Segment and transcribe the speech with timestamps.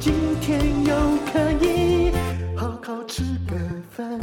[0.00, 2.10] 今天又可以
[2.56, 3.56] 好好吃个
[3.88, 4.18] 饭。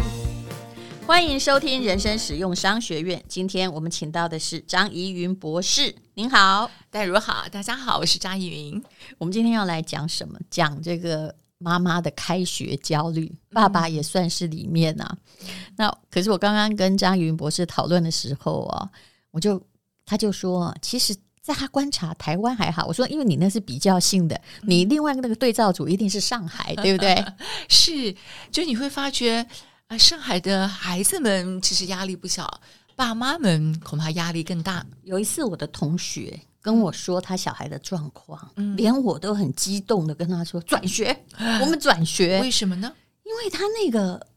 [1.07, 3.23] 欢迎收听人生实用商学院。
[3.29, 5.95] 今天我们请到的是张怡云博士。
[6.15, 8.83] 您好，戴如好，大家好，我是张怡云。
[9.17, 10.37] 我们今天要来讲什么？
[10.49, 15.17] 讲这个妈妈的开学焦虑，爸爸也算是里面啊。
[15.43, 18.89] 嗯、那可是我刚刚跟张怡云博士讨论的时候啊，
[19.31, 19.61] 我就。
[20.03, 27.23] 他就说：“其实，在他观察台湾还好。”我说：“因为你那是比较性的，你另外那个对照组一定是上海， 对不对？”
[27.67, 28.15] 是，
[28.51, 29.45] 就你会发觉，
[29.87, 32.61] 啊，上海的孩子们其实压力不小，
[32.95, 34.85] 爸妈们恐怕压力更大。
[35.03, 41.25] 有一次，我的同学跟我说他小孩的状况，嗯、连我都很激动的跟他说：“转学，
[41.61, 42.93] 我们转学。”为什么呢？
[43.23, 44.27] 因为他那个，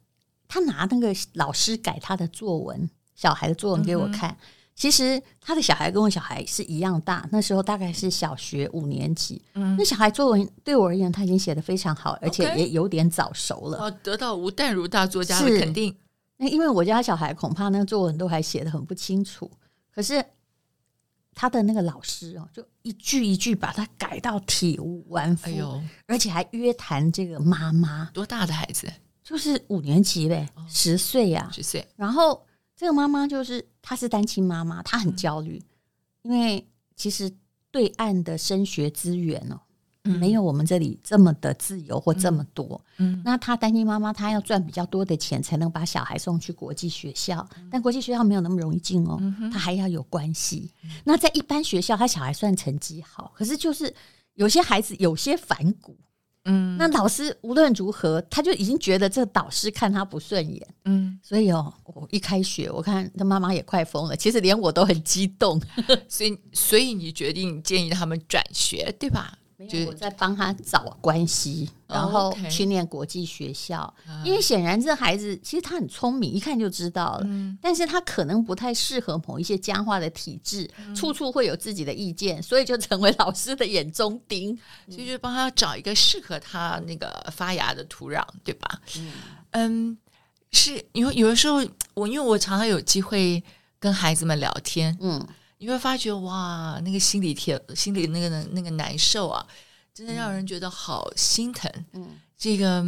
[0.48, 4.30] 他拿那个老师改他的作文，小孩的作文给我看。
[4.30, 4.36] 嗯
[4.76, 9.40] 其实他的小孩跟我小孩是一样大，那时候大概是小学五年级。
[9.54, 13.78] 嗯，那小孩作文对我而言，他已经写的非常好，而且也有点早熟了。
[13.78, 15.96] 哦，得到吴淡如大作家的肯定。
[16.38, 19.48] 那因为我家小孩恐怕那个作文都还写的很不清楚，
[19.94, 20.22] 可是
[21.32, 25.50] 他的那个老师哦，就一句一句把他改到体无完肤。
[25.50, 28.10] 哎呦，而且还约谈这个妈妈。
[28.12, 28.92] 多大的孩子？
[29.22, 31.86] 就是五年级呗，十岁呀，十岁。
[31.94, 32.44] 然后。
[32.76, 35.62] 这个妈妈就是，她是单亲妈妈，她很焦虑，
[36.22, 37.30] 因为其实
[37.70, 39.60] 对岸的升学资源哦，
[40.02, 42.80] 没有我们这里这么的自由或这么多。
[42.98, 49.18] 嗯，那她单亲妈妈，她要赚比较多的钱才能把小孩送去国际学校，但国际学校没有那么容易进哦，
[49.52, 50.70] 她还要有关系。
[51.04, 53.94] 那在一般学校，她小孩算成绩好，可是就是
[54.34, 55.96] 有些孩子有些反骨。
[56.44, 60.66] 嗯，那老师无论如何，他就已经觉得这个导师看他不顺眼。
[60.84, 64.16] 嗯，所以哦，我一开学，我看他妈妈也快疯了。
[64.16, 65.60] 其实连我都很激动，
[66.08, 69.38] 所以所以你决定建议他们转学，对吧？
[69.68, 73.92] 就我在帮他找关系，然后去念国际学校。
[74.24, 77.26] 因为显然这孩子其实他很聪明，一看就知道了。
[77.60, 84.58] 但是他可能不太适合某一些僵化的体制，处处会有自己的意见，所以就成为老师的眼中钉。
[84.88, 88.80] 所以就帮他找一个适合他那个发芽的土壤，对吧？
[89.52, 89.96] 嗯，
[90.52, 91.64] 是因为有的时候
[91.94, 93.42] 我因为我常常有机会
[93.78, 95.26] 跟孩子们聊天，嗯。
[95.64, 99.46] 你会发觉哇，那个心里甜，心里那个那个难受啊，
[99.94, 101.72] 真的让人觉得好心疼。
[101.94, 102.84] 嗯，这个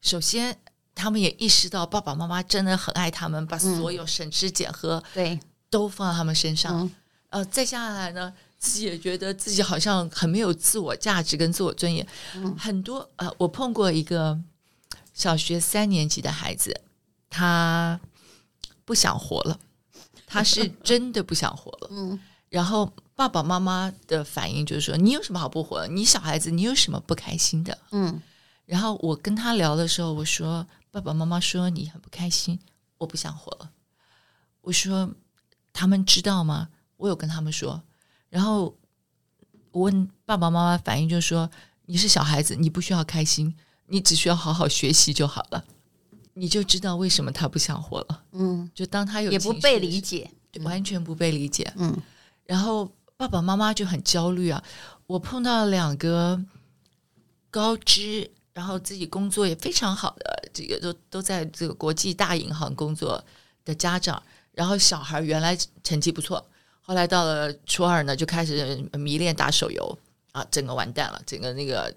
[0.00, 0.58] 首先
[0.92, 5.38] 他们也意识到爸爸妈妈真的很爱他们，把所有省吃俭喝对
[5.70, 6.80] 都放在他们身上。
[6.80, 6.94] 嗯、
[7.28, 12.04] 呃，再下来呢，自己也觉得自己好像很没有自我价值跟自我尊严。
[12.34, 14.36] 嗯、很多呃，我碰过一个
[15.14, 16.80] 小学三年级的孩子，
[17.30, 18.00] 他
[18.84, 19.60] 不想活了。
[20.28, 22.18] 他是真的不想活了， 嗯，
[22.48, 25.88] 然后爸爸妈妈的反应就是说：“你有什么好不活的？
[25.88, 28.20] 你小孩子，你有什么不开心的？”嗯，
[28.66, 32.58] 然后我跟他聊的时候，我说：“爸爸妈妈说你很不开心，
[32.98, 33.70] 我不想活了。”
[34.62, 35.10] 我说
[35.72, 36.68] ：“他们知道吗？”
[36.98, 37.80] 我有跟他们说，
[38.28, 38.76] 然后
[39.70, 41.48] 我问爸爸妈妈反应就是说
[41.86, 43.54] ：“你是小孩子，你不需要开心，
[43.86, 45.64] 你只需要好好学习就好了。”
[46.38, 48.22] 你就知道为什么他不想活了。
[48.30, 50.30] 嗯，就当他有也不被理解，
[50.62, 51.70] 完全不被理解。
[51.76, 52.00] 嗯，
[52.44, 54.62] 然后爸爸妈妈就很焦虑啊。
[55.08, 56.40] 我碰到两个
[57.50, 63.22] 高知，然后自己工作也非常好的，这个都都在这个国际大银行工作
[63.64, 64.22] 的家长，
[64.52, 66.46] 然后小孩原来成绩不错，
[66.80, 69.98] 后来到了初二呢，就开始迷恋打手游
[70.32, 71.92] 啊，整个完蛋了，整个那个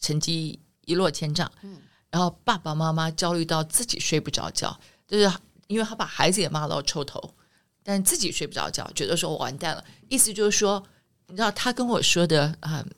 [0.00, 1.50] 成绩一落千丈。
[1.62, 1.76] 嗯。
[2.10, 5.30] 然后爸爸妈妈焦虑到自己睡不着觉，就是
[5.68, 7.34] 因为他把孩子也骂到臭头，
[7.82, 9.84] 但自己睡不着觉，觉得说我完蛋了。
[10.08, 10.84] 意思就是说，
[11.28, 12.90] 你知道他跟我说的啊、嗯、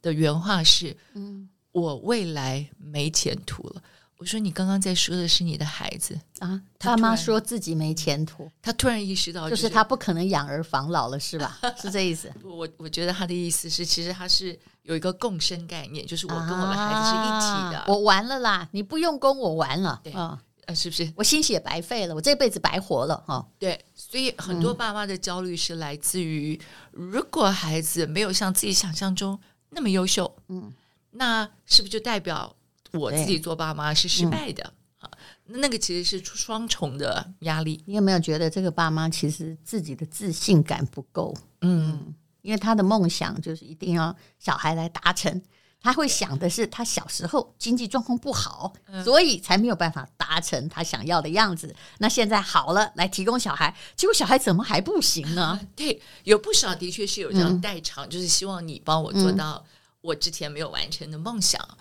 [0.00, 3.82] 的原话是：嗯，我未来没前途了。
[4.18, 6.60] 我说你刚刚在说的是你的孩子啊？
[6.78, 11.58] 他妈说自己没前途，他突然意识到、就是，就是他不可能养儿防老了，是吧？
[11.80, 12.32] 是这意思？
[12.44, 14.58] 我我觉得他的意思是，其实他是。
[14.84, 17.78] 有一个共生概念，就是我跟我的孩子是一起的。
[17.78, 19.98] 啊、我完了啦，你不用功，我完了。
[20.04, 21.10] 对，啊、呃，是不是？
[21.16, 23.16] 我心血白费了，我这辈子白活了。
[23.26, 26.60] 哈，对，所以很多爸妈的焦虑是来自于，
[26.90, 29.40] 如果孩子没有像自己想象中
[29.70, 30.70] 那么优秀，嗯，
[31.12, 32.54] 那是不是就代表
[32.98, 34.72] 我自己做爸妈是失败的？
[34.98, 35.10] 啊，
[35.46, 37.82] 那个其实是双重的压力。
[37.86, 41.34] 你有没有觉得这个爸妈其实自己的自信感不够？
[41.60, 45.42] 嗯，因为他的梦想就是一定要小孩来达成。
[45.80, 48.72] 他会想的是，他小时候经济状况不好，
[49.04, 51.76] 所以才没有办法达成他想要的样子。
[51.98, 55.60] 那现在好了，来提供小孩，结果小孩怎么还不行呢？
[55.76, 59.62] 对，有不少的确是有这样代偿，就是希望你帮我做到
[60.00, 61.60] 我之前没有完成的梦想。
[61.60, 61.76] 那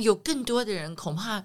[0.00, 1.42] 有更多的人恐怕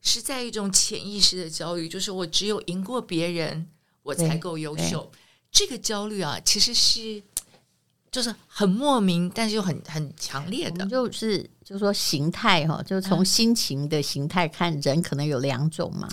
[0.00, 3.66] 是在一种潜意识的焦虑，就是我只有赢过别人，
[4.02, 5.10] 我才够优秀。
[5.50, 7.22] 这个焦虑啊，其实是。
[8.12, 16.08] 就是很莫名，但是又很很强烈的，就是就是说形态哈，就是从心情的形态看，人可能有两种嘛。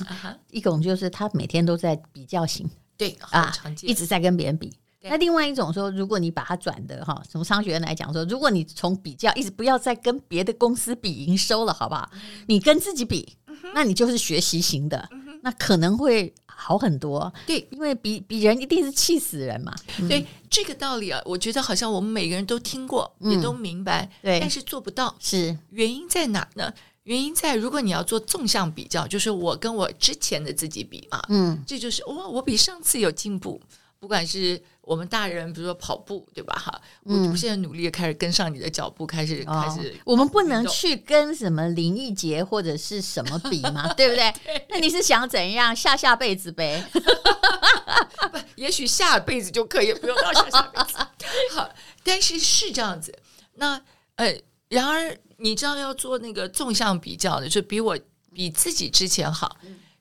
[0.52, 3.52] 一种就是他每天都在比较型，对啊，
[3.82, 4.72] 一直在跟别人比。
[5.10, 12.10] 那另外一种说，如果你把它转的哈，从商学院来讲说，如果你从比较一直不要再跟别的公司比营收了，好不好？
[12.48, 13.38] 你跟自己比，
[13.74, 15.10] 那你就是学习型的，
[15.42, 16.34] 那可能会。
[16.60, 19.72] 好很多，对，因为比比人一定是气死人嘛。
[20.10, 26.74] 对这个道理啊，我觉得好像我们每个人都听过，也都明白，对，但是做不到，是原因在哪呢？
[27.04, 33.62] 原因在如果你要做纵向比较，就是我跟我之前的自己比嘛，嗯，这就是哇，我比上次有进步，
[34.00, 34.60] 不管是。
[34.88, 36.56] 我们大人，比如说跑步，对吧？
[36.58, 39.94] 哈，我现在努力开始跟上你的脚步，开始开始。
[40.06, 44.34] 我们不能去跟什么林义杰或者是什么比嘛， 对不对？
[44.70, 45.76] 那你是想怎样？
[45.76, 46.82] 下下辈子呗？
[48.32, 50.98] 不，也许下辈子就可以，不用到下下辈子。
[51.54, 51.70] 好，
[52.02, 53.14] 但是是这样子。
[53.56, 53.82] 那
[54.16, 54.34] 呃，
[54.70, 58.00] 然而你知道要做那个纵向比较的，就比我
[58.34, 59.58] 比自己之前好，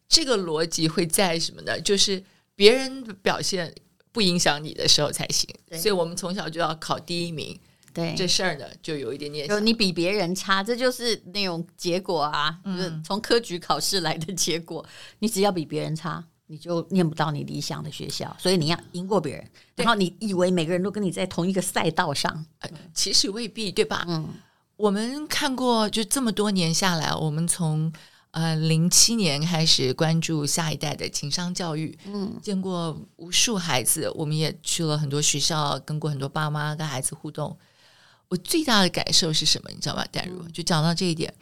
[0.08, 1.80] 这个逻辑会在什么呢？
[1.80, 2.22] 就是
[2.54, 3.74] 别人的表现。
[4.16, 7.54] 不影响你的时候才行，所以我们从小就要考第一名。
[7.92, 14.82] 对这事儿呢，就有一点点，就你比别人差，这就是那种结果啊，嗯、就是从科举考试来的结果。
[15.18, 18.34] 你只要比别人差，你就念不到你理想的学校。
[18.40, 24.02] 所以你要赢过别人，然后你以为每个人都跟你在同一个赛道上，呃、其实未必，对吧？
[24.08, 24.26] 嗯，
[24.76, 27.92] 我们看过，就这么多年下来，我们从。
[28.36, 37.56] 呃，零七年开始关注下一代的情商教育，嗯，见过无数孩子，我们也去了很多学校，跟过很多爸妈跟孩子互动。
[38.28, 39.70] 我最大的感受是什么？
[39.70, 40.04] 你知道吗？
[40.12, 41.32] 淡如，就讲到这一点，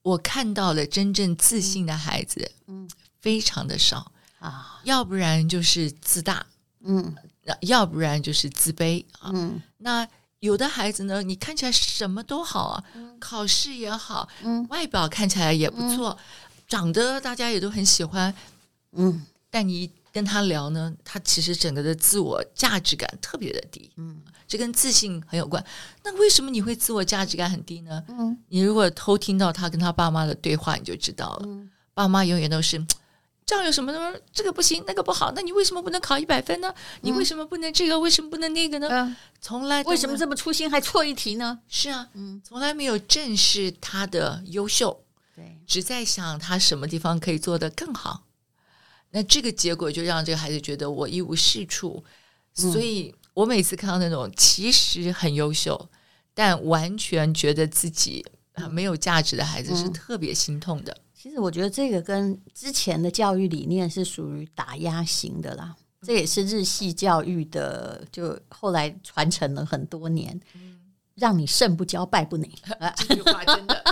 [0.00, 2.88] 我看到了真正自信的孩子，嗯，
[3.20, 6.46] 非常的少啊，要不然就是自大，
[6.82, 7.14] 嗯，
[7.60, 10.08] 要不然就是自卑啊，嗯，那。
[10.40, 16.18] 有的孩子呢，你看起来什么都好啊，嗯、考试也好，嗯、外表看起来也不错，嗯、
[16.66, 18.34] 长得大家也都很喜欢，
[18.92, 25.64] 嗯，但你跟他聊呢，他其实整个的自我价值感特别的低，嗯，这跟自信很有关。
[26.02, 28.02] 那为什么你会自我价值感很低呢？
[28.08, 32.84] 嗯，你如果偷听到他跟他爸妈的对话，你就知道了，嗯、爸妈永远都是。
[33.50, 34.16] 这样有什么呢？
[34.32, 36.72] 这个不行，那个不好，那你为什么不能考一百分呢？
[37.00, 37.98] 你为什么不能这个？
[37.98, 39.16] 为什么不能那个呢？
[39.40, 41.58] 从来为什么这么粗心还错一题呢？
[41.66, 45.02] 是啊，嗯，从来没有正视他的优秀，
[45.34, 48.22] 对，只在想他什么地方可以做得更好。
[49.10, 52.04] 那这个结果就让这个孩子觉得我一无是处，
[52.54, 55.90] 所以我每次看到那种其实很优秀，
[56.34, 58.24] 但完全觉得自己
[58.70, 60.96] 没有价值的孩子，是特别心痛的。
[61.20, 70.40] 其实我觉得这个跟之前的教育理念是属于打压型的啦，这也是日系教育的，就后来传承了很多年，
[71.20, 72.50] 让你胜不骄败不馁。
[72.96, 73.84] 这句话真的。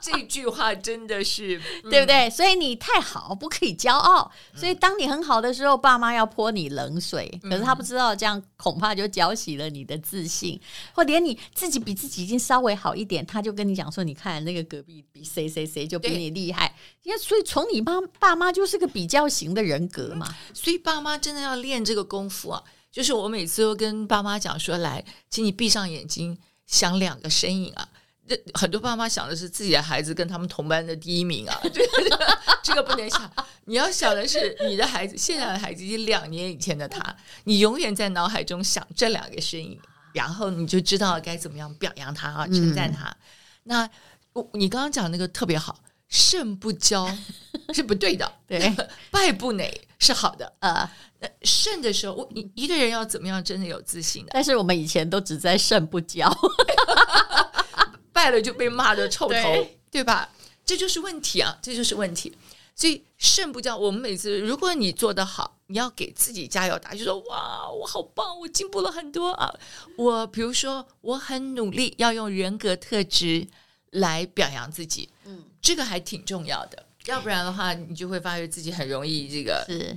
[0.00, 2.30] 这句话真的是、 嗯、对不对？
[2.30, 4.30] 所以你太好不可以骄傲。
[4.54, 10.58] 所以当你很好的时候，爸妈要泼你冷水，可是他不知道这样恐怕就浇熄了你的自信，
[10.92, 22.62] 或连你自己比自己已经稍微好一点，他就跟你讲说：“你看那个隔壁比谁谁谁就比你厉害。”因为所以从你妈爸妈就是个比较型的人格嘛，所以爸妈真的要练这个功夫啊。
[22.90, 27.88] 就是我每次都跟爸妈讲说：“来，请你闭上眼睛，想两个身影啊。”
[28.28, 33.32] 这很多爸妈想的是自己的孩子跟他们同班的第一名啊， 这个这个不能想。
[33.64, 39.80] 你要想的是你的孩子，现在的孩子以及两年以前的他，你永远在脑海中想这两个身影，
[40.12, 43.08] 然后你就知道该怎么样表扬他啊，称赞他。
[43.08, 43.16] 嗯、
[43.64, 43.90] 那
[44.34, 47.06] 我你刚刚讲那个特别好，胜不骄
[47.74, 48.74] 是不对的，对，
[49.10, 50.52] 败不馁是好的。
[50.60, 50.88] 呃，
[51.20, 54.30] 那胜的时候，我一一个人要怎么样真的有自信的？
[54.32, 56.28] 但是我们以前都只在胜不骄。
[58.12, 60.28] 败了就被骂的臭头，对，对吧？
[60.64, 62.36] 这就是问题啊，这就是问题。
[62.74, 69.52] 所以胜不骄，我们每次如果你做得好，你要给自己加油打，就说哇，我好棒，我进步了很多啊！
[69.96, 73.46] 我比如说我很努力，要用人格特质
[73.92, 79.96] 来表扬自己，嗯，这个还挺重要的，要不然的话，你就会发现自己很容易这个是。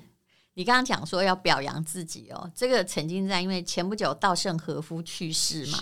[0.53, 5.79] 你刚刚讲说要表扬自己哦，这个曾经在因为前不久稻盛和夫去世嘛，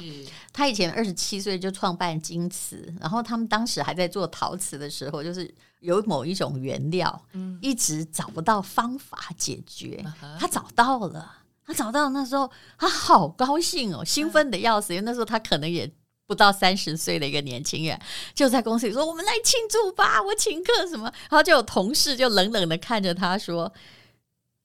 [0.53, 15.91] 他以前二十七岁就创办京瓷，然后他们当时还在做陶瓷的时候，就是有某一种原料，嗯，一直找不到方法解决，嗯、他找到了，他找到那时候他好高兴哦，兴奋的要死，嗯、因为那时候他可能也
[16.29, 18.00] 不到三十岁的一个年轻人，
[18.36, 23.74] 就在公司里说我们来庆祝吧，我请客什么，然后就有同事就冷冷的看着他说。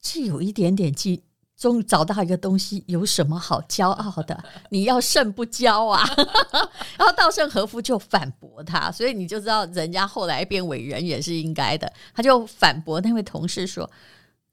[0.06, 1.22] 是有一点点记，
[1.56, 4.44] 终于找到一个东西，有什么好骄傲的？
[4.68, 6.04] 你要胜不骄啊！
[6.98, 11.90] 然后稻盛和夫就反驳他，所以你就知道人家后来变伟人也是应该的。
[12.14, 13.90] 他就反驳那位同事说：“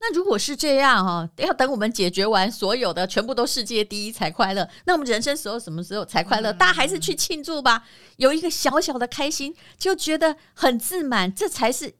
[0.01, 4.67] 那如果是这样哈，要等我们解决完所有的，全部都世界第一才快乐。
[4.86, 6.51] 那我们人生时候什么时候才快乐？
[6.51, 7.86] 大家还是去庆祝吧，
[8.17, 11.93] 有一个小小的开心，就觉得很自满，这才是。”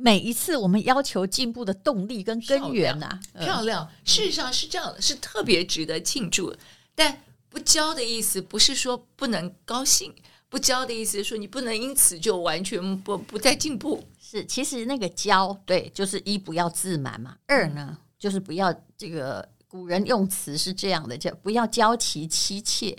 [0.00, 3.90] 每一次我们要求进步的动力跟根源呐、啊，漂亮，漂亮。
[4.04, 6.54] 事实上是这样的，是特别值得庆祝。
[6.94, 10.14] 但不骄的意思不是说不能高兴，
[10.48, 14.02] 不教的意思是说你不能因此就完全不不再进步。
[14.18, 22.96] 是，其实那个教，对，就是一不要自满嘛，二呢就是不要这个古人用词是这样的，叫不要教其妻妾。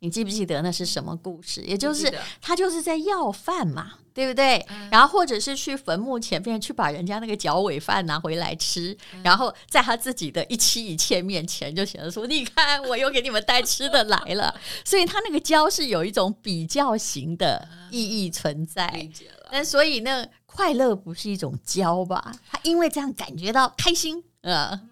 [0.00, 1.62] 你记不记得那是什么故事？
[1.62, 3.92] 也就是他就是在要饭嘛。
[4.12, 4.66] 对不对？
[4.90, 14.52] 然后或者是去坟墓前面去把人家那个脚尾饭拿回来吃，然后在他自己的一妻一妾面前就显得说：“你看，我又给你们带吃的来了。
[14.84, 18.88] ”所以他那个骄是有一种比较型的意义存在。
[18.88, 19.48] 理解了。
[19.52, 22.34] 那所以呢，快乐不是一种骄吧？
[22.50, 24.22] 他因为这样感觉到开心。
[24.42, 24.90] 嗯，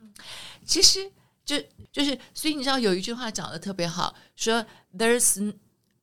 [0.65, 1.11] 其实
[1.45, 1.57] 就
[1.93, 4.15] 就是，所以你知道有一句话讲的特别好，
[4.45, 4.65] 说
[4.97, 5.55] “There's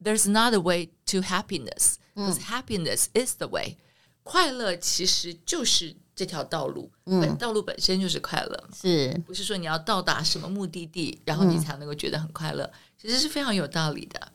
[0.02, 1.96] there's not a way to happiness”。
[2.18, 3.76] Because happiness is the way，
[4.24, 12.64] 快乐其实就是这条道路，嗯，道路本身就是快乐，是不是说你要到达什么目的地，然后你才能够觉得很快乐？
[12.64, 14.32] 嗯、其实是非常有道理的，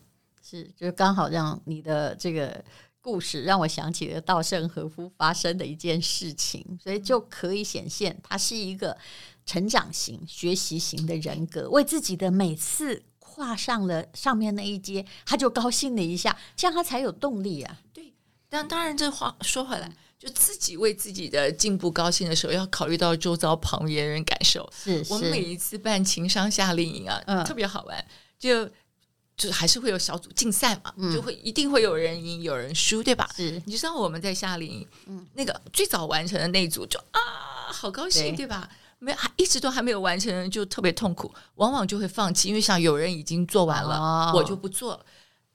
[0.47, 2.63] 是就是刚好让你的这个
[3.01, 8.95] 故事让我想起了稻盛和夫发生的一件事情，所以就可以显现他是一个
[9.43, 13.01] 成长型、学习型的人格，为自己的每次。
[13.41, 17.75] 跨上了上面那一阶，他就高兴了一下，这样他才有动力啊。
[17.91, 18.13] 对，
[18.47, 24.71] 但当然这话说回来，就自己为自己的进步高兴的时候，要考虑到周遭旁边人感受。
[24.71, 28.05] 是，是我们每一次办情商夏令营啊，嗯、特别好玩，
[28.37, 28.69] 就
[29.35, 33.27] 就还是会有小组竞赛嘛，嗯、就会一定会有人赢，有人输，对吧？
[33.35, 38.69] 是，你知道我们在夏令营，嗯，那个最早完成的那一组就啊，好高兴，对，对吧？
[39.03, 45.05] 没还一直都还没有完成，就特别痛苦，往往就会放弃，因为像有人已经做完了，哦、我就不做了。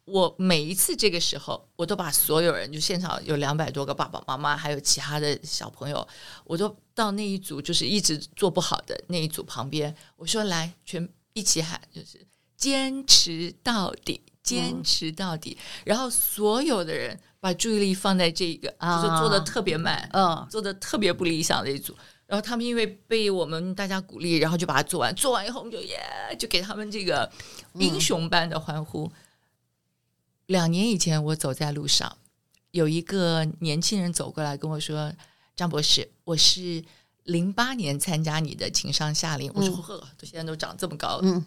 [0.04, 6.06] 我每一次这个时候，我都把所有人，就现场有两百多个爸爸妈妈，还有其他的小朋友，
[6.44, 12.26] 我都到那一组就是一直做不好的那一组旁边，我说来，全一起喊，就是
[12.56, 15.56] 坚持到底，坚持到底。
[15.60, 21.96] 嗯、然后所有的人把注意力放在这个，哦、就是做的特别慢，嗯，做的特别不理想的一组。
[22.26, 25.14] 然后他们因为被我们大家鼓励，然后就把它做完。
[25.14, 26.00] 做完以后，我们就耶，
[26.38, 27.30] 就给他们这个
[27.74, 29.04] 英雄般的欢呼。
[29.04, 29.12] 嗯、
[30.46, 32.18] 两年以前，我走在路上，
[32.72, 35.12] 有一个年轻人走过来跟我说
[35.54, 36.84] ：“张博士，我是
[37.24, 41.20] 零八年参加你的情商夏令。”我说：“呵，都现在都长这么高了。
[41.24, 41.44] 嗯”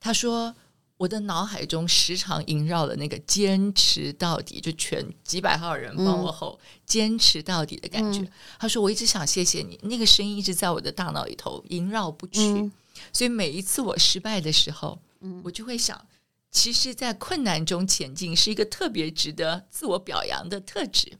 [0.00, 0.54] 他说。
[0.98, 8.20] 我的脑海中时常萦绕的那个坚持到底，就全几百号人帮我吼坚持到底的感觉。
[8.20, 12.40] 嗯、他说：“我一直想谢谢你，那个声音一直在我的大脑里头萦绕不去。
[12.40, 12.72] 嗯、
[13.12, 16.02] 所以每一次我失败的时候，嗯、我就会想，
[16.50, 21.18] 其实，在困难中前进是一个特别值得自我表扬的特质。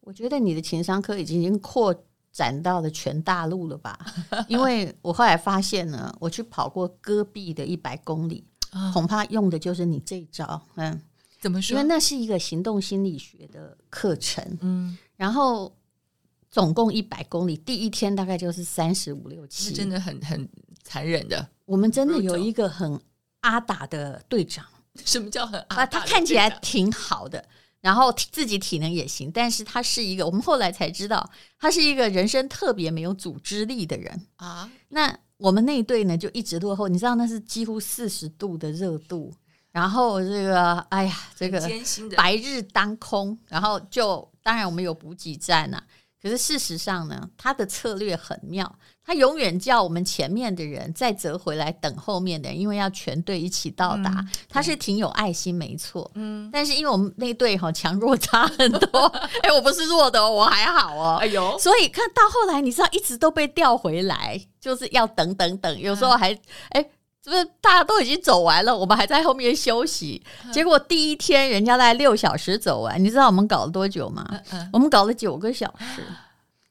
[0.00, 1.94] 我觉得你的情商课已经已经扩
[2.30, 3.98] 展到了全大陆了吧？
[4.48, 8.44] 因为我后来发现呢，我去跑过戈壁的一百公里。”
[8.92, 11.00] 恐怕用的就是你这一招，嗯，
[11.40, 11.76] 怎么说？
[11.76, 15.72] 因为那是一个行动心理学的课程，嗯，然后
[16.50, 20.48] 总共一百公里，第一天大概就是三十五六七，真的很很
[20.82, 21.48] 残忍的。
[21.66, 23.00] 我们真的有一个很
[23.40, 24.64] 阿达的队长，
[25.04, 26.00] 什么叫很阿达？
[26.00, 27.44] 他看起来挺好的，
[27.80, 34.70] 然后自己体能也行，但是他是一个，我们后来才知道，他是一个人生特别没有组织力的人啊。
[34.88, 35.18] 那。
[35.44, 36.88] 我们那一队呢，就一直落后。
[36.88, 39.30] 你知道那是几乎四十度的热度，
[39.72, 41.60] 然后这个，哎呀，这个
[42.16, 45.84] 白日当空，然后就当然我们有补给站呐、啊，
[46.24, 54.10] 可是事实上呢，他的策略很妙，他永远叫我们前面的人再折回来等后面的人，因为要全队一起到达。
[54.10, 56.10] 嗯、他是挺有爱心，没错。
[56.14, 59.06] 嗯，但是因为我们那队哈强弱差很多，
[59.44, 61.18] 哎，我不是弱的，我还好哦。
[61.20, 66.32] 哎呦，所以看到后来，你知道一直都被调回来，就是要等等等，有时候还
[66.70, 66.80] 哎。
[66.80, 66.90] 嗯是
[67.24, 70.22] 不是大家都已经走完了，我们还在后面休息？
[70.52, 74.28] 结果第一天人家在六小时走完，你知道我们搞了多久吗？
[74.72, 76.02] 我们搞了九个小时，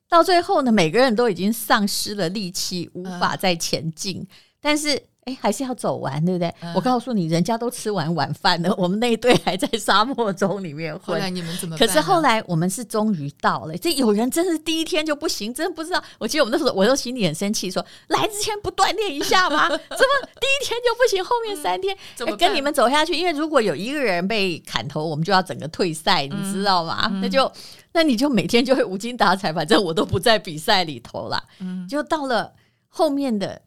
[0.08, 4.28] 到最后呢，每个人都已经丧失了力气，无法再前进，
[4.62, 5.02] 但是。
[5.26, 6.54] 哎，还是要走完，对不对？
[6.62, 11.16] 嗯、我告诉你，人家都吃完晚饭了， 我们那一队还在沙漠中里面混。
[11.16, 11.88] 后来你们怎么办？
[11.88, 13.78] 可是后来我们是终于到了。
[13.78, 16.04] 这有人真是第一天就不行，真不知道。
[16.18, 19.68] 我记得我们那时候，我都心里很生气，说来之前不锻炼一下吗？
[19.70, 21.24] 怎么第一天就不行？
[21.24, 23.14] 后面三天、嗯、跟你们走下去？
[23.14, 27.08] 因为如果有一个人被砍头，我们就要整个退赛，你知道吗？
[27.10, 27.50] 嗯、那就
[27.94, 31.42] 那你就每天就会无精打采，反正我都不在比赛里头了。
[31.60, 32.52] 嗯，就到了
[32.90, 33.62] 后面的。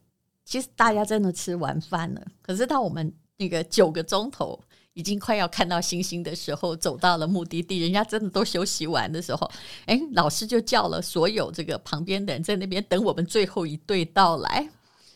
[0.46, 4.58] 其实大家真的吃完饭了，可是到我们那个九个钟头
[4.94, 9.50] 已经快要看到星星的时候，走到了目的地，人家真的都休息完的时候，
[9.86, 14.70] 哎，老师就叫了所有这个旁边的人在那边等我们最后一队到来。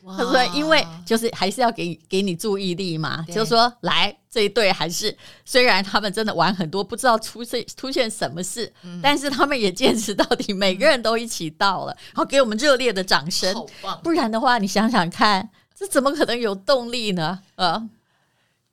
[0.06, 5.14] 他说：“因为就是还是要给给你注意力嘛，就是说来这一队还是
[5.44, 13.54] 虽然他们真的玩很多，不知道出现出现什么事，嗯、但是他们也坚持到底，每个人都一起到了，然后给我们热烈的掌声。
[14.02, 17.40] 不然的话，你想想看，这怎么可能有动力呢？
[17.56, 17.82] 啊，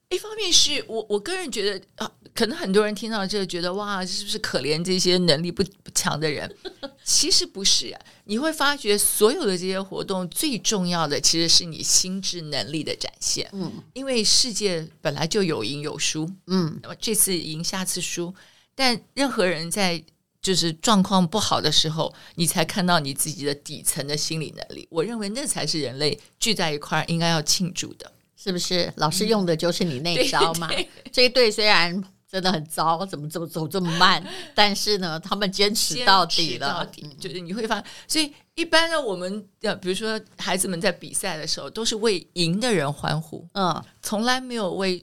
[0.09, 6.47] 一方面是我我个人觉得啊。”可能很多人听到这个觉得哇，是不是可怜这些能力不不强的人？
[7.03, 13.49] 其实不是啊，你会发觉所有的这些活动最重要的其实是你心智能力的展现。
[13.53, 18.31] 嗯，因为世界本来就有赢有输，嗯，那么这次赢下次输，
[18.75, 20.03] 但任何人在
[20.39, 24.87] 就是状况不好的时候，你才看到你自己的底层的心理能力。
[24.91, 28.93] 我认为那才是人类聚在一块儿应该要庆祝的，是不是？
[28.95, 30.69] 老师用的就是你那一招嘛？
[30.71, 32.01] 嗯、这一队虽然。
[32.29, 34.21] 真的很糟，怎么走走这么慢？
[34.53, 36.83] 但是呢，他们坚持到底了。
[36.83, 45.01] 到底就是你会发现，所以一般呢，我们呃比如说孩子们在比赛的时候，都是为赢的人欢呼，嗯，从来没有为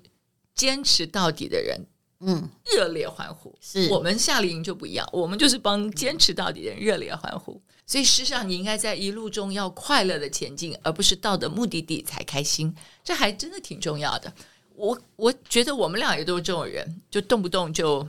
[0.55, 1.81] 坚持到底的人，
[2.24, 3.54] 嗯，热烈欢呼。
[3.60, 7.60] 是我们夏令营就不一样，我们就是帮坚持到底的人热烈欢呼。
[7.87, 12.74] 所以，事实上，你应该在一路中要快乐的前进，而不是到的目的地才开心。
[13.02, 14.32] 这还真的挺重要的。
[14.74, 18.08] 我我觉得我们俩也都是这种人，就动不动就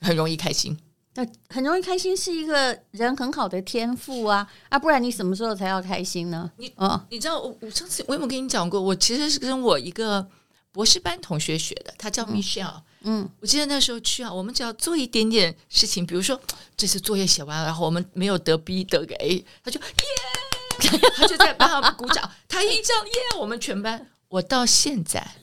[0.00, 0.76] 很容易开心。
[1.14, 4.78] 那很容易开心是一个人很好的天赋啊啊！
[4.78, 6.50] 不然你什么时候才要开心呢？
[6.56, 8.80] 你哦，你知道我我上次我有没有跟你讲过？
[8.80, 10.26] 我其实是跟我一个
[10.72, 12.80] 博士班同学学的，他叫 Michelle。
[13.02, 16.40] 嗯，我记得那时候去啊，我们只要做一点点事情，比如说
[16.76, 22.30] 这次作业写完了，然后我们没有得 B 得个 A，他就耶， 他就在帮他们鼓掌。
[22.48, 24.08] 他一叫耶，我们全班。
[24.28, 25.34] 我到现在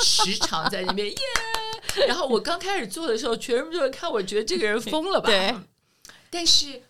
[0.00, 1.16] 时常在那边耶
[2.06, 5.28] 然后我刚开始做的时候，全部就是看，我觉得这个人疯了吧？
[5.28, 5.54] 对。
[6.28, 6.82] 但是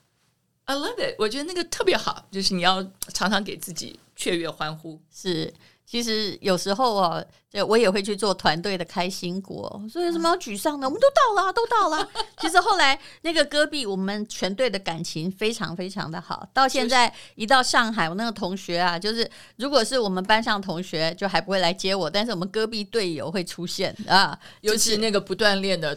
[0.65, 5.53] I love it，我觉得那个特别好，就是你要常常给自己雀跃欢呼，是。
[5.87, 10.87] 其实有时候啊，就我也会去做团队的开心果，所以什么要沮丧呢？
[10.87, 12.09] 我们都到了，都到了。
[12.43, 16.49] 其实后来那个戈壁，我们全队的感情非常非常的好。
[16.53, 25.97] 到现在一到上海，我那个同学啊，就是如果是我们班上同学，就还不会来接我，但是我们戈壁队友会出现啊，尤其那个不锻炼的。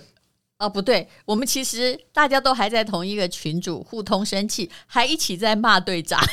[0.59, 6.19] 哦，不对，我们其实大家都还在同一个群组，互通生气，还一起在骂队长。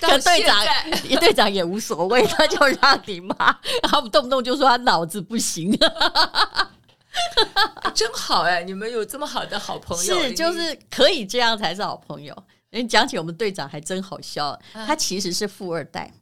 [0.00, 0.64] 可队长
[1.08, 3.34] 一，队长也无所谓，他就让你骂，
[3.82, 5.76] 然后动不动就说他脑子不行。
[7.94, 12.36] 真好哎，你们有这么好的好朋友，是就是可以这样才是好朋友。
[12.70, 16.12] 你讲起我们队长还真好笑，他其实是富二代，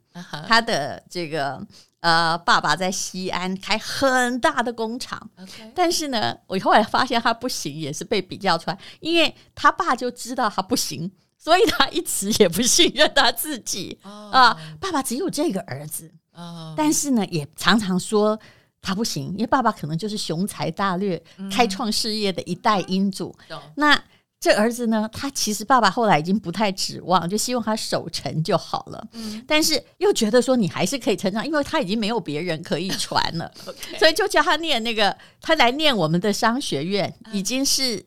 [0.46, 1.60] 他的这个。
[2.00, 5.30] 呃，爸爸在西安开很大的工厂.
[5.74, 14.26] 但是呢，我后来发现他不行，也是被比较出来，因为他爸就知道他不行，所以他一直也不信任他自己啊。
[14.26, 14.34] Oh.
[14.34, 16.74] 呃，爸爸只有这个儿子，oh.
[16.76, 18.38] 但是呢，也常常说
[18.80, 21.50] 他不行，因为爸爸可能就是雄才大略、mm.
[21.50, 23.60] 开创事业的一代英主，oh.
[23.74, 24.02] 那。
[24.40, 29.08] 这儿子呢，他其实爸爸后来已经不太指望，就希望他守成就好了。
[29.12, 33.52] 嗯，但是又觉得说你还是可以成长，因为他已经没有别人可以传了
[33.98, 38.06] 所以就叫他念那个，他来念我们的商学院，已经是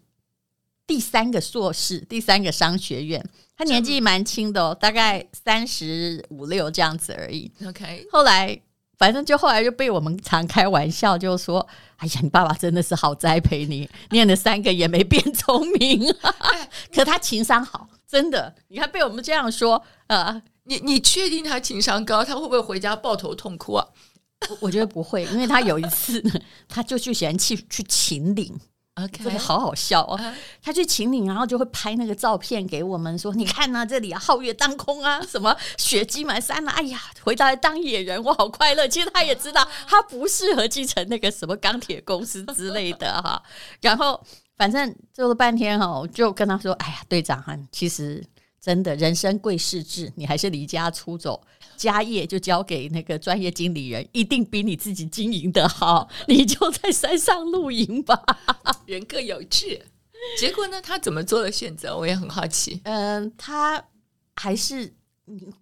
[0.87, 3.21] 第三个硕士，第三个商学院。
[3.57, 7.51] 他年纪蛮轻的哦，大概三十五六这样子而已。
[7.67, 8.61] OK，后来。
[9.01, 16.13] 反正就后来就被我们常开玩笑，就说：“哎呀，你爸爸真的是好栽培你，念了三个也没变聪明。”
[16.93, 18.53] 可他情商好，真的。
[18.67, 22.23] 你看被我们这样说，呃，你你确定他情商高？
[22.23, 23.87] 他会不会回家抱头痛哭啊？
[24.47, 28.55] 我我觉得不会，因为他有一次呢，他就去嫌弃去秦岭。
[28.95, 30.19] OK，这个好好笑哦。
[30.61, 38.85] 他去秦岭，然后就会拍那个照片给我们说：“你看啊，这里啊，皓月当空啊， 什么雪积满山啊。”哎呀，回到来当野人，我好快乐。
[38.87, 43.41] 其实他也知道， 他不适合继承那个什么钢铁公司之类的哈。
[43.79, 44.21] 然后
[44.57, 48.21] 反正做了半天哈，我就跟他说：“哎呀，队长哈，其实
[48.61, 51.41] 真的人生贵是志，你还是离家出走。”
[51.75, 56.07] 家业就交给那个专业经理人，一定比你自己经营的好。
[56.27, 58.23] 你就在山上露营吧，
[58.85, 59.87] 人各有志。
[60.37, 61.97] 结果呢，他怎么做的选择？
[61.97, 62.81] 我也很好奇。
[62.83, 63.83] 嗯，他
[64.35, 64.93] 还是。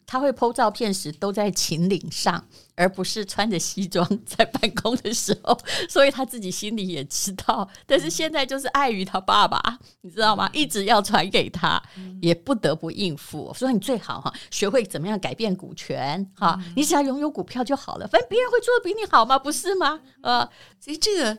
[0.08, 2.44] 他会 po 照片时都在秦岭上，
[2.76, 5.56] 而不是穿着西装在办公的时候，
[5.88, 7.70] 所以他自己心里也知道。
[7.86, 10.50] 但是现在就是碍于他爸爸， 你知道吗？
[10.54, 11.80] 一直要传给他，
[12.22, 13.54] 也不得不应付。
[13.54, 18.08] 所以你最好哈，学会怎么样改变股权哈，你只要拥有股票就好了。
[18.08, 19.38] 反正别人会做的比你好吗？
[19.38, 20.00] 不是吗？
[20.24, 21.38] 呃，所以这个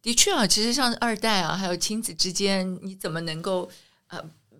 [0.00, 3.68] 的确啊，其实像二代啊，还有亲子之间，你怎么能够
[4.06, 4.18] 呃？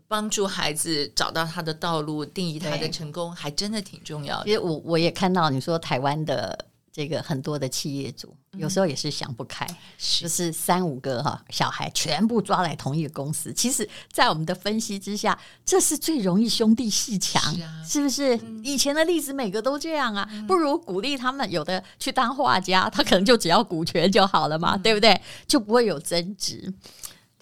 [0.08, 4.48] 帮助孩子找到他的道路，定义他的成功，还真的挺重要的。
[4.48, 9.66] 因为我我也看到你说台湾的这个很多的企业主，嗯、有时候也是想不开，
[9.98, 13.52] 是就是三五个哈小孩全部抓来同一个公司。
[13.52, 18.36] 其实，在我们的分析之下，这是最容易兄弟戏强，是，啊、是不是？
[18.36, 25.20] 嗯、以前的例子每个都这样啊，嗯、不如鼓励他们有的去当画家，他可能就只要股权就好了嘛，嗯、对不对？
[25.46, 26.72] 就不会有争执。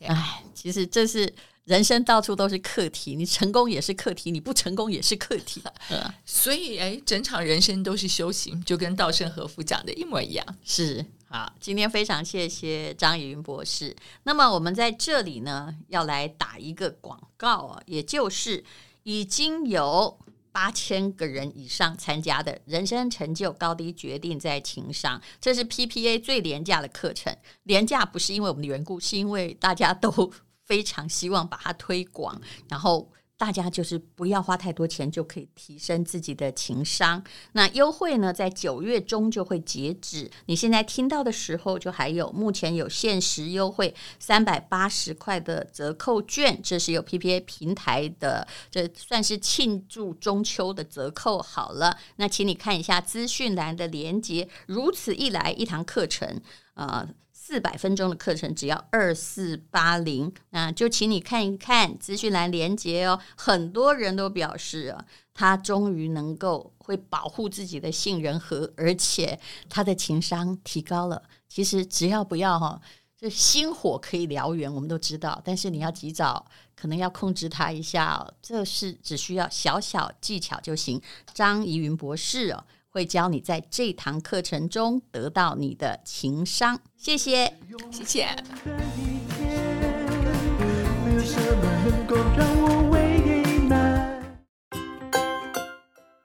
[0.01, 1.33] 哎对，其实这是。
[1.65, 5.63] 人生到处都是课题，你成功也是课题，你不成功也是课题。
[6.27, 10.45] 所以，哎，整场人生都是修行，就跟稻盛和夫讲的一模一样。
[10.63, 13.97] 是，好，今天非常谢谢张怡云博士。
[14.25, 18.63] 那么，我们在这里呢，要来打一个广告啊，也就是
[19.05, 20.19] 已经有
[20.53, 27.35] 八千个人以上参加的人生成就高低决定在情商，这是 PPA 最廉价的课程。
[27.63, 30.31] 廉价不是因为我们的缘故，是因为大家都。
[30.65, 37.23] 非常希望把它推广，然后大家就是不要花太多钱就可以提升自己的情商。
[37.53, 40.31] 那优惠呢，在九月中就会截止。
[40.47, 51.43] 你现在听到的时候，就还有目前有限时优惠三百八十块的折扣券，这是有 PPA 平台的，这算是庆祝中秋的折扣。
[51.43, 54.49] 好了，那请你看一下资讯栏的连接。
[54.67, 56.41] 如此一来，一堂课程
[56.75, 57.01] 啊。
[57.01, 57.15] 呃
[57.55, 63.17] 四百分钟的课程只要二四八零，那就请你看一看资讯栏连接哦。
[63.37, 69.39] 很多人都表示啊，他终于能够会保护自己的杏仁核，而且
[69.69, 71.23] 他的情商提高了。
[71.47, 72.81] 其实只要不要哈，
[73.17, 81.01] 这心火可以燎原，我们都知道，但是你要及早，可能要控制它一下，这是只需要小小技巧就行。
[81.33, 82.65] 张怡云博士哦。
[82.95, 86.81] 会教你在这堂课程中得到你的情商。
[86.97, 87.53] 谢谢，
[87.91, 88.29] 谢谢。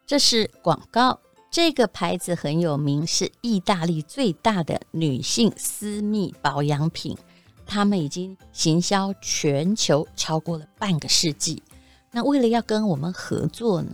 [0.05, 1.19] 这是广告。
[1.49, 7.17] 这个牌子很有名，是意大利最大的女性私密保养品。
[7.65, 11.63] 他们已经行销全球超过了半个世纪。
[12.11, 13.89] 那为了要跟我们合作呢，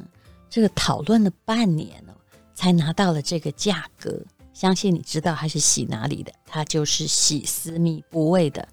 [0.49, 2.04] 这个讨论了半年了。
[2.55, 4.19] 才拿到了这个价格，
[4.53, 8.67] 相信你知道它是洗哪里的，它就是洗私密部位的，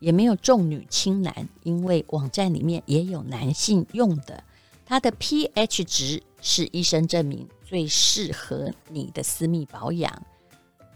[0.00, 4.42] 也没有重女轻男，因为网站里面也有男性用的，
[4.84, 10.22] 它的 pH 值是医生证明最适合你的私密保养。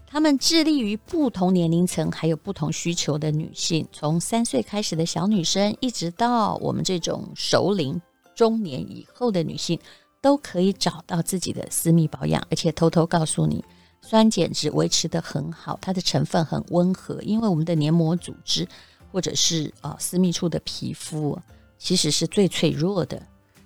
[0.07, 8.01] 他们致力于不同年龄层还有不同需求的女性，从三岁开始的小女生，一直到我们这种熟龄
[8.35, 9.79] 中年以后的女性。
[10.21, 13.65] 都可以找到自己的私密保养，而且偷偷告诉你，
[14.03, 17.21] 酸碱值维持得很好，它的成分很温和。
[17.23, 18.67] 因为我们的黏膜组织
[19.11, 21.39] 或者是、呃、私密处的皮肤
[21.79, 23.23] 其实是最脆弱的，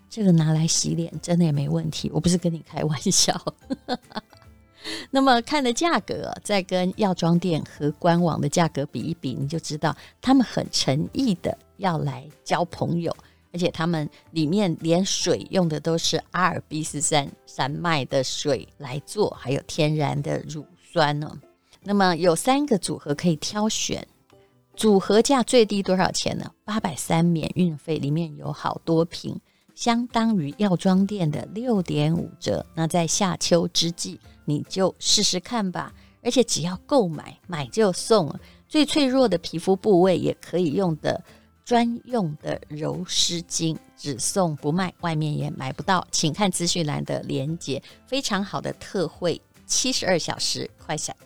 [0.08, 2.10] 这个拿来洗脸真的也没问题。
[2.14, 3.40] 我不是跟你开玩笑。
[5.10, 13.16] 那么看的价格，再跟药妆店和官网的价格比一比，你就知道他们很诚意的要来交朋友。
[13.54, 21.40] 而且他们里面连水用的都是阿尔卑斯山山脉的水来做，还有天然的乳酸呢。
[21.84, 24.04] 那么有三个组合可以挑选，
[24.74, 26.50] 组合价最低多少钱呢？
[26.64, 29.40] 八百三免运费，里面有好多瓶，
[29.76, 32.66] 相当于药妆店的六点五折。
[32.74, 35.94] 那在夏秋之际，你就试试看吧。
[36.22, 38.34] 而且只要购买，买就送，
[38.66, 41.22] 最脆弱的皮肤部位也可以用的
[41.64, 46.06] 专用的柔湿巾，只送不卖，外面也买不到。
[46.10, 51.16] 请看资讯栏的链接，非常好的特惠，七十二小时快闪。